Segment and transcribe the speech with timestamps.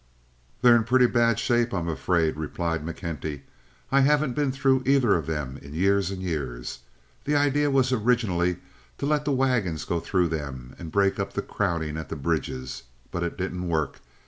[0.63, 3.41] "They're in pretty bad shape, I'm afraid," replied McKenty.
[3.91, 6.79] "I haven't been through either of them in years and years.
[7.25, 8.57] The idea was originally
[8.97, 12.81] to let the wagons go through them and break up the crowding at the bridges.
[13.11, 13.99] But it didn't work.